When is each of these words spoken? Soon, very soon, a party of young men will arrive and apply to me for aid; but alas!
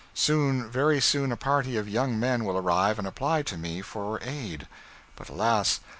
Soon, 0.15 0.67
very 0.67 0.99
soon, 0.99 1.31
a 1.31 1.37
party 1.37 1.77
of 1.77 1.87
young 1.87 2.19
men 2.19 2.43
will 2.43 2.57
arrive 2.57 2.97
and 2.97 3.07
apply 3.07 3.43
to 3.43 3.55
me 3.55 3.83
for 3.83 4.19
aid; 4.23 4.67
but 5.15 5.29
alas! 5.29 5.79